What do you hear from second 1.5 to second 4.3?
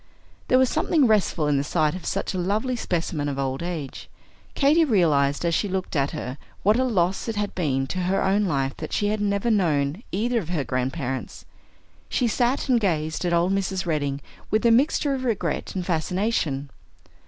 the sight of such a lovely specimen of old age.